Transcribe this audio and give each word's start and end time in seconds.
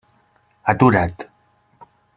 Atura't! 0.73 1.19